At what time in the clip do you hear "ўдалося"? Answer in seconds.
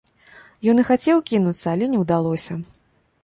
2.05-2.53